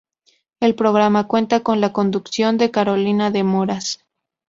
El 0.59 0.73
programa 0.73 1.27
cuenta 1.27 1.59
con 1.59 1.79
la 1.79 1.93
conducción 1.93 2.57
de 2.57 2.71
Carolina 2.71 3.29
de 3.29 3.43
Moras. 3.43 4.03